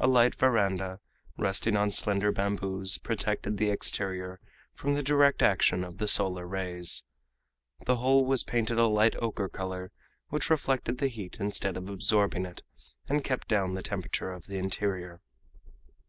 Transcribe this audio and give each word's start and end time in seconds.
A 0.00 0.08
light 0.08 0.34
veranda, 0.34 0.98
resting 1.38 1.76
on 1.76 1.92
slender 1.92 2.32
bamboos, 2.32 2.98
protected 2.98 3.56
the 3.56 3.70
exterior 3.70 4.40
from 4.74 4.94
the 4.94 5.02
direct 5.04 5.42
action 5.42 5.84
of 5.84 5.98
the 5.98 6.08
solar 6.08 6.44
rays. 6.44 7.04
The 7.86 7.94
whole 7.98 8.24
was 8.26 8.42
painted 8.42 8.78
a 8.80 8.86
light 8.88 9.14
ocher 9.22 9.48
color, 9.48 9.92
which 10.28 10.50
reflected 10.50 10.98
the 10.98 11.06
heat 11.06 11.36
instead 11.38 11.76
of 11.76 11.88
absorbing 11.88 12.46
it, 12.46 12.64
and 13.08 13.22
kept 13.22 13.46
down 13.46 13.74
the 13.74 13.80
temperature 13.82 14.32
of 14.32 14.46
the 14.46 14.58
interior. 14.58 15.20